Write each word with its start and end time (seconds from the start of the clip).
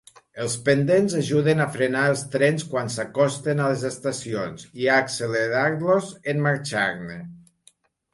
Els 0.43 0.53
pendents 0.67 1.15
ajuden 1.17 1.59
a 1.65 1.65
frenar 1.73 2.05
els 2.13 2.23
trens 2.35 2.65
quan 2.71 2.89
s'acosten 2.93 3.61
a 3.65 3.67
les 3.73 3.83
estacions 3.89 4.65
i 4.85 4.89
a 4.89 4.95
accelerar-los 5.03 6.09
en 6.35 6.43
marxar-ne. 6.47 7.19